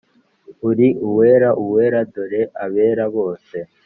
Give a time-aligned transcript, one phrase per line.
[0.69, 3.57] Uri uwera Uwera; Dore abera bose,